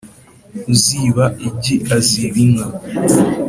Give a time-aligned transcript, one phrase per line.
[0.73, 2.67] uziba igi aziba inka.